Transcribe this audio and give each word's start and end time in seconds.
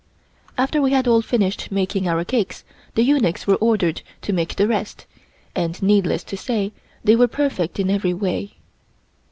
After 0.57 0.81
we 0.81 0.93
had 0.93 1.07
all 1.07 1.21
finished 1.21 1.71
making 1.71 2.07
our 2.07 2.25
cakes, 2.25 2.63
the 2.95 3.03
eunuchs 3.03 3.45
were 3.45 3.57
ordered 3.57 4.01
to 4.23 4.33
make 4.33 4.55
the 4.55 4.67
rest, 4.67 5.05
and 5.55 5.79
needless 5.79 6.23
to 6.23 6.35
say 6.37 6.71
they 7.03 7.15
were 7.15 7.27
perfect 7.27 7.79
in 7.79 7.91
every 7.91 8.15
way. 8.15 8.55